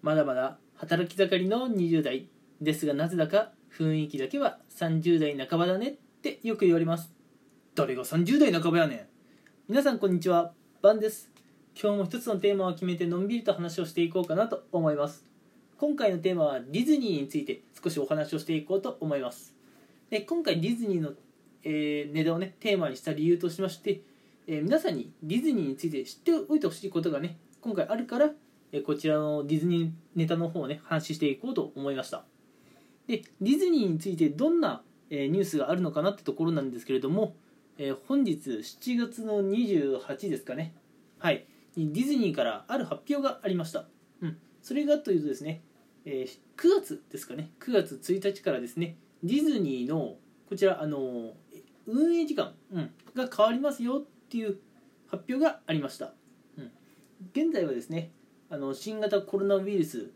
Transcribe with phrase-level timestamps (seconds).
[0.00, 2.28] まだまだ働き盛りの20代
[2.60, 5.92] ですがなぜだか雰囲気だけは30代半ばだねっ
[6.22, 7.12] てよく言われます。
[7.74, 9.00] 誰が30代半ばやねん。
[9.68, 10.52] 皆さんこんにちは。
[10.82, 11.30] バンです。
[11.80, 15.24] 今日も一つのテーマを決めてのんびりと話をしていこうかなと思います。
[15.78, 19.54] 今回のテーマはディズニーについて少しお話をしていこうと思います。
[20.10, 21.10] で今回ディズニーの、
[21.64, 24.00] えー、ネタをねテーマにした理由としまして、
[24.46, 28.30] えー、皆さんにディズニーについて知っておいてほしいことがね今回あるからえ
[28.84, 32.24] こちらのディズニーネタの方をね話していこうと思いました。
[33.06, 37.34] でディズニーについてどんな、ニュースがあるのかなってところなんですけれども、
[38.06, 40.74] 本日7月の28ですかね。
[41.18, 41.46] はい。
[41.76, 43.86] ディズニーからある発表がありました、
[44.20, 45.62] うん、それがというとですね、
[46.04, 46.26] 9
[46.56, 47.50] 月ですかね。
[47.60, 50.16] 9月1日からですねディズニーの
[50.48, 51.34] こちらあの
[51.86, 54.58] 運営時間、うん、が変わりますよっていう
[55.06, 56.12] 発表がありました、
[56.56, 56.70] うん、
[57.32, 58.10] 現在はですね
[58.50, 60.10] あの新型コロナウイルス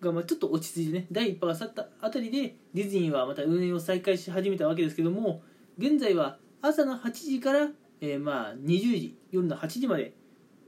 [0.00, 5.42] がまあちょっと落ち着いてね第1波が去ったあたりでディズニーはまた運営を再開し始めたわけですけども
[5.78, 7.68] 現在は朝の8時から、
[8.00, 10.12] えー、まあ20時夜の8時まで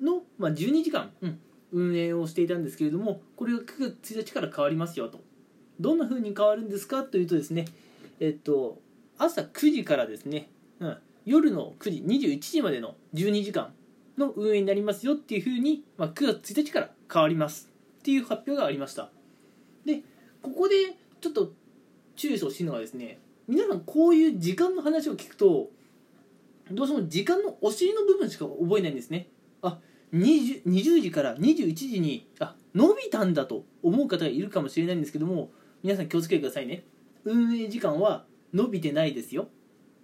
[0.00, 1.40] の、まあ、12時間、うん、
[1.72, 3.64] 運営をしていたんですけれどもこれが9
[4.00, 5.20] 月1日から変わりますよと。
[5.80, 7.66] どんな風に変わるんですかというとですね
[8.18, 8.80] えっと
[9.16, 13.72] 朝9時からですね、うん、夜の9時21時までの12時間
[14.18, 17.70] の運営になりますよっていうふうに、まあ、9月1日から変わります。
[17.98, 19.10] っていう発表がありました。
[19.84, 20.02] で
[20.42, 20.74] ここで
[21.20, 21.52] ちょっと
[22.16, 25.70] 注意してほしいのがですね皆さんこういう時間の話を聞くと
[26.70, 29.28] どうしても時間のお尻の部分しか覚えないんですね。
[29.62, 29.78] あ
[30.12, 35.50] 20, 20時から21時にあ伸びたんだと思う方がいるかもしれないんですけども
[35.82, 36.84] 皆さん気をつけてくださいね。
[37.24, 39.48] 運営時間は伸びてないですよ。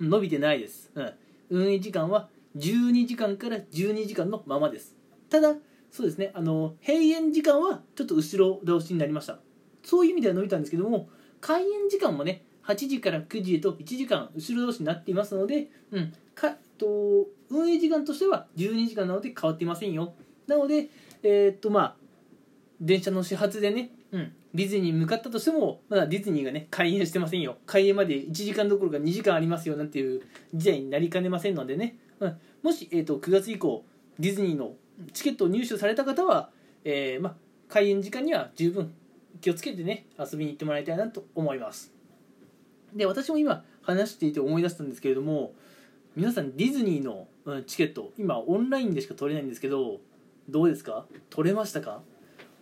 [0.01, 1.12] 伸びてないです、うん、
[1.51, 4.94] 運営時間は12時間から12時間のままです。
[5.28, 5.55] ただ
[5.91, 9.38] そうですねあの閉園時間はちょっと後ろ倒しになりました。
[9.83, 11.08] そういう意味では伸びたんですけども
[11.41, 20.14] 開園時間もね8時から9時へと1時間後ろ倒しになっていますので、うん、かと運営時間としては12時間なので変わっていませんよ。
[20.47, 20.88] なので
[21.22, 21.97] えー、っとまあ
[22.81, 27.59] 電車の始発でね、うん、ディズニーに向かったとしてもまだディズニーがね開園してませんよ。
[27.66, 30.22] 開園まで1時間どころか2時間ありますよなんていう
[30.54, 31.98] 時代になりかねませんのでね。
[32.20, 33.84] うん、もし、えーと、9月以降
[34.19, 34.75] ディズニーの
[35.12, 36.50] チケットを入手された方は、
[36.84, 37.36] えー、ま、
[37.69, 38.94] 開園時間には十分
[39.41, 41.92] 気をつけてね遊びに行ってもらいたいなと思います。
[42.94, 45.52] で私も今話していて思い出したんですけれども
[46.14, 47.26] 皆さんディズニーの
[47.66, 50.00] チケット今オンラインでしか取れないんですけど
[50.48, 51.06] どうですか？
[51.31, 52.02] 取れましたか？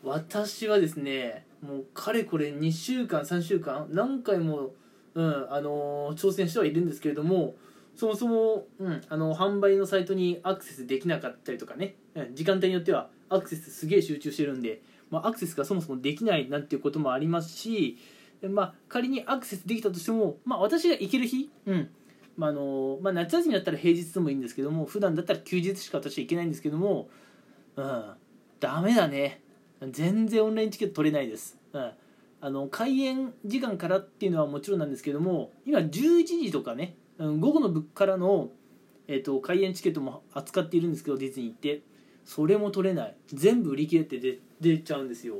[0.02, 4.72] 私はですねもうかれこれ2週間3週間何回も、
[5.14, 7.54] うんあのー、挑戦してはいるんですけれども
[7.96, 17.98] そもそも、うん、あの販売のサイトにアクセスできなかったりとかね、うん、時間帯によってはアクセスすげえ集中してるんで、まあ、アクセスがそもそもできないなんていうこともありますし、
[18.42, 21.90] まあ、仮にアクセスできたとしても、まあ、私が行ける日、うん。
[22.34, 27.10] まああのまあ、夏休みだったら平日でもいいんですけども普段だったら休日しか私は行けないんですけども、
[27.76, 28.04] うん、
[28.58, 29.42] ダメだね。
[29.90, 31.90] 全然オンラインチケット取れないです、うん、
[32.40, 38.50] あの開園時間からっていうのはもちろんなんですけども今11時とかね午後の部からの、
[39.08, 41.82] えーと、開園チケットも扱っているんですけどディズニーって。
[42.24, 43.16] それも取れない。
[43.26, 45.36] 全部売り切れて出出ちゃうんですよ。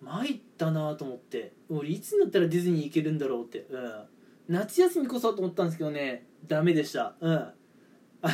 [0.00, 1.52] 参ったなと思って。
[1.68, 4.02] 俺いつになったらディズニー行けるんだろうって、うん、
[4.48, 6.26] 夏休みこそと思ったんですけどね。
[6.46, 7.16] ダメでした。
[7.20, 7.34] うん。
[7.34, 7.52] あ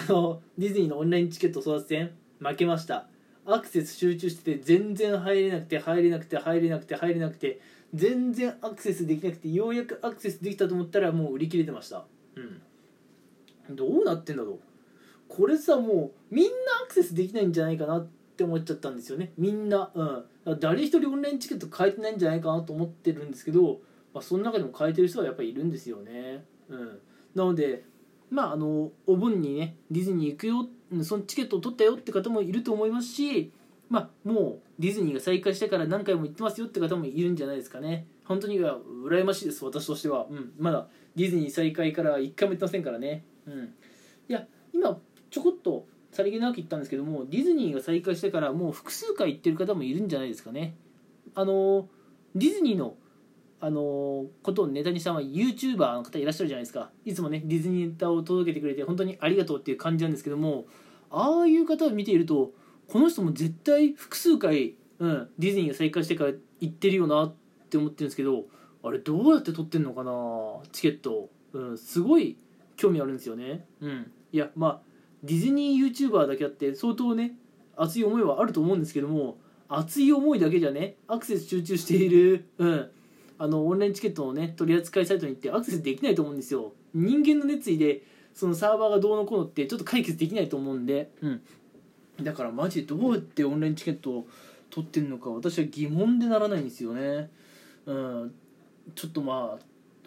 [0.08, 2.12] のディズニーのオンラインチケット争奪戦。
[2.38, 3.08] 負けました。
[3.46, 7.60] アクセス集中してて全然入れなくて入れなくて入れなくて入れなくて。
[7.94, 12.04] 全然アクセスできなくてようやくアクセスできたと思ったらもう売り切れてました。
[12.36, 12.40] う
[13.72, 13.76] ん。
[13.76, 14.60] どうなってんだろう。
[15.28, 16.50] これさもうみんな
[16.84, 19.32] アクセスできないんじゃないかなって思っちゃったんですよね。
[19.36, 20.58] みんなうん。
[20.58, 23.80] 誰一人オンラインチケット買えてないんじゃないかなと思ってるんですけど、
[24.12, 26.44] まあ、その中でも買えてる人はやっぱりいるんですよね。
[26.68, 26.98] うん。
[27.34, 27.84] なので
[28.30, 30.66] まああのお盆にねディズニー行くよ
[31.04, 33.52] そのチケットを取ったよって方もいると思いますし
[33.92, 38.06] まあもうディズニーが再開してから何回も行ってますよって方もいるんじゃないですかね。
[38.24, 43.74] 本当には羨ましいです私としては、うん、まだディズニー再開から1回も行ってませんからね、うん、
[44.28, 44.98] いや今
[45.30, 50.74] ちょこっとさりげなく言ったんですけどもディズニーが再開してからもう複数回行ってる方もいるんじゃないですかね。
[51.34, 51.86] あの
[52.34, 52.94] ディズニーの
[53.60, 56.90] あのことをネタにしたのは YouTuber の方いらっしゃるじゃないですか。
[57.04, 60.64] いつもねディズニーネタを届けてくれて本当にありがとうっていう感じなんですけども
[61.10, 62.52] ああいう方を見ていると
[62.88, 67.34] この人も絶対複数回、うん、ディズニーが再開してから行ってるよなっ
[67.70, 68.44] て思ってるんですけど
[68.82, 70.12] あれどうやって取ってんのかな？
[70.72, 72.36] チケット、うん、すごい
[72.76, 73.64] 興味あるんですよね。
[73.80, 74.10] うん。
[74.32, 74.80] いやまあ
[75.22, 77.36] ディズニー YouTuber だけあって相当ね
[77.76, 79.38] 熱い思いはあると思うんですけども
[79.68, 82.90] 熱い思いだけじゃねアクセス集中している、うん、
[83.38, 86.72] あのオンラインチケットのね取扱サイトに行ってアクセスできないと思うんですよ。
[86.92, 88.02] 人間の熱意で
[88.34, 91.42] そのサーバーがどうのこうのってちょっと解決できないと思うんで、うん、
[92.22, 94.26] だからマジでどうやってオンラインチケットを
[94.70, 97.30] 取ってんのか私は疑問でならないんですよね。
[97.86, 98.34] うん。
[98.94, 99.64] ちょっとまあ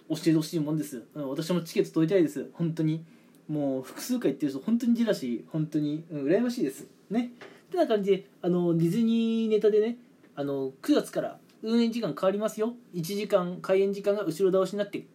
[0.09, 2.49] 教えてほしいもんです、うん、私もチケット取りたいです。
[2.53, 3.03] 本当に。
[3.47, 6.87] もう複数回行ってる人本当にジラシー本当に、うん、羨ましいです。
[7.09, 7.31] ね。
[7.67, 9.97] ってな感じであのディズニーネタでね
[10.35, 12.73] あの9月から運営時間変わりますよ。
[12.95, 15.05] 1時間開演時間が後ろ倒しになって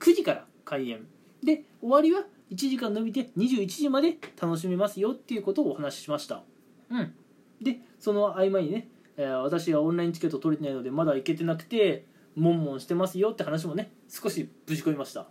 [0.00, 1.06] 9時から開演。
[1.42, 6.42] で終わりは1時間伸びて21時まで楽しめますよっていうことをお話ししました。
[6.90, 7.14] うん。
[7.62, 12.04] でその合間にね、えー、私はオンラインチケット取れてないのでまだ行けてなくて
[12.36, 15.28] モンモンしてますよって話もね少しぶち込みました。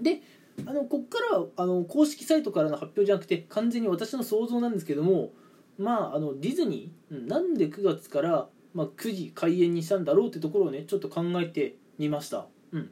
[0.00, 0.22] で
[0.66, 5.30] あのこっからはあの公式サイトからの発表じゃなくて完全に私の想像なんですけども
[5.78, 12.46] まああのディズニーなんで9月から、まあ、9時開演にしたんだろうってところをねちょっと考えてみました。
[12.72, 12.90] うん。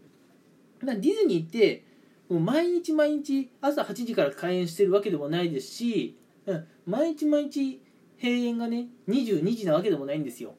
[0.82, 1.84] ディズニーって
[2.32, 7.82] もう毎日毎日朝8時から開演してるわけでもないですし、うん、毎日毎日
[8.16, 10.54] 閉園がね22時なわけでもないんですよ。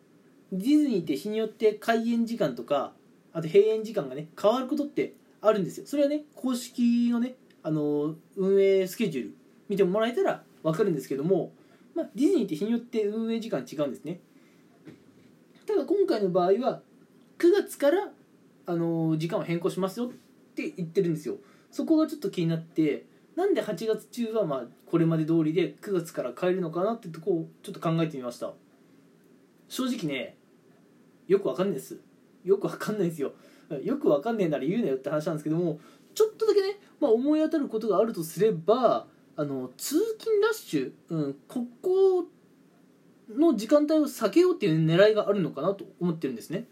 [0.51, 2.93] ディズニーって日によって開園時間とか
[3.33, 5.87] あと閉園時間がね変わることってあるんですよ。
[5.87, 9.35] それはね公式のねあの運営スケジュール
[9.67, 11.53] 見てもらえたら分かるんですけども、
[11.95, 14.19] まあ、ディズニーって日によって運営時間違うんですね。
[15.65, 16.81] ただ今回の場合は
[17.39, 18.11] 9月から
[18.67, 20.09] あの時間を変更しますよっ
[20.53, 21.37] て言ってるんですよ。
[21.73, 23.05] そこがちょっと気になって
[23.35, 28.53] なんで8月中はまあこれまで通りで9月から変えるのかなってとこをちょっと考えてみました。
[29.67, 30.37] 正直ね
[31.27, 31.99] よくわかんないです。
[32.45, 33.33] よくわかんないですよ。
[33.83, 35.79] よくわかんねえなら言うなよって話なんですけども
[36.13, 42.25] ちょっとだけね、まあ、思い当たることがあるとすればあの通勤ラッシュ、うん、ここ
[43.35, 46.65] の時間帯を避けようっていう狙いがあるのかなと思ってるんですね。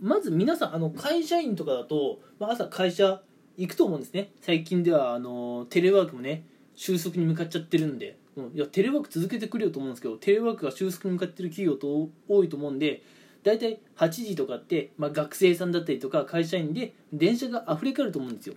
[0.00, 3.22] まず皆さんあの会社員とかだと、まあ、朝会社
[3.56, 4.32] 行くと思うんですね。
[4.40, 6.44] 最近ではあのテレワークもね
[6.74, 8.18] 収束に向かっちゃってるんで、
[8.54, 13.02] いやテレワーク続けてくれよと思うんですけどテレワークが収束に向かってる企業と多いと思うんで
[13.42, 18.56] 大体8時とかって、まあ、学生さんだったりとか会社員で電車が溢れかえると思うんですよ。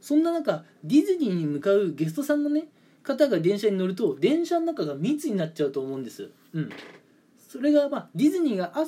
[0.00, 2.68] そんな中ディズニーに向かうゲストさんのね
[3.02, 6.30] 方が電車に乗ると電車の中が密になっちゃうと思うんです。
[6.54, 6.70] うん。
[7.36, 8.86] それがまあディズニーがあ、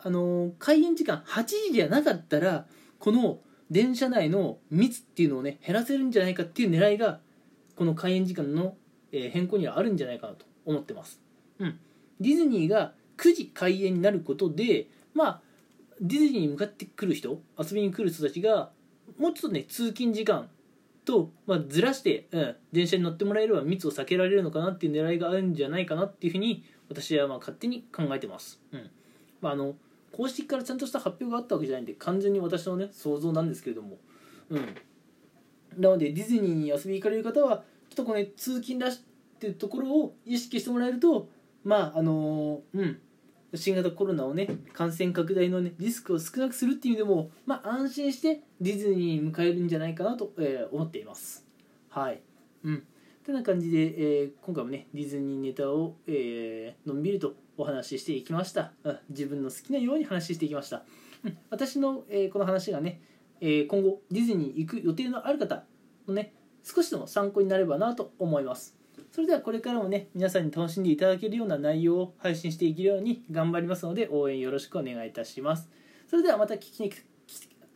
[0.00, 2.66] あのー、開園時間8時じゃなかったら
[2.98, 3.38] この
[3.70, 7.20] 電車内の密っていうのをね減らせるんじゃないかっていう狙いが
[7.76, 8.76] この開園時間の
[9.12, 11.20] 変更にはあるんじゃないかなと思ってます。
[11.58, 11.78] うん。
[12.20, 15.40] ディズニーが9時開園になることでまあ
[16.00, 18.70] ディズニーに向かってくる人遊びに来る人たちが
[19.18, 20.48] もうちょっとね通勤時間
[21.04, 28.90] と、まあ、ずらして、うん、電車に乗ってもらえれば密を避けられるのかなっていう狙いがあるんじゃないかなっていうふうに私はまあ勝手に考えてます、うん。
[29.40, 29.74] まあ、あの
[30.12, 33.98] 公式からちゃんとした発表があったわけじゃないんで完全に私のね想像なんですけれども。
[34.50, 34.74] うん。
[35.76, 39.04] なのでディズニーに遊びに行かれる方はちょっとこの、ね、通勤ラッシュっ
[39.38, 41.28] ていうところを意識してもらえると
[41.64, 43.00] まああのうん。
[43.54, 51.46] 新型コロナをね感染拡大のねリスクを少なくするっていう意味でもまあ安心してディズニーに迎えるんじゃないかなと、えー、思っています。
[51.88, 52.20] はい。
[52.64, 52.82] うん。
[53.28, 60.84] てな感じで、えー、今回もねディズニーネタを、えー、のんびりとお話ししていきました、うん、自分の好きなように話していきました、
[61.24, 63.02] うん、私の、えー、この話がね、
[63.40, 65.64] え今後ディズニー行く予定のある方
[66.06, 66.32] のね
[66.64, 68.76] 少しでも参考になればなと思います。
[69.10, 75.68] それではこれからもね皆さんに楽しんでいただけるような内容を配信していけるように頑張りますので応援よろしくお願いいたします。
[76.08, 76.92] それではまた聞きに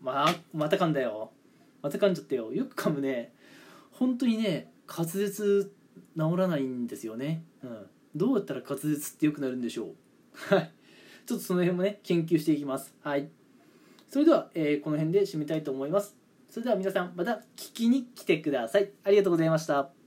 [0.01, 1.33] まあまた噛んだよ。
[1.81, 2.53] また噛んじゃったよ。
[2.53, 3.33] よく噛むね。
[3.93, 5.73] 本当にね滑舌
[6.17, 7.45] 治らないんですよね。
[7.63, 7.87] うん。
[8.15, 9.95] どうやったら滑舌って良くなるんでしょう？
[10.55, 10.73] はい。
[11.27, 12.95] ちょっとその辺もね研究していきます。
[13.03, 13.29] はい。
[14.09, 16.17] それでは、えー、この辺で締めたいと思います。
[16.51, 18.91] それでは皆さんまた聞きに来てください。
[19.05, 20.02] ありがとうございました。